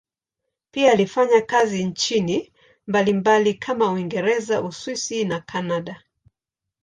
Pia 0.71 0.91
alifanya 0.91 1.41
kazi 1.41 1.83
nchini 1.83 2.53
mbalimbali 2.87 3.53
kama 3.53 3.91
Uingereza, 3.91 4.61
Uswisi 4.61 5.25
na 5.25 5.39
Kanada. 5.39 6.03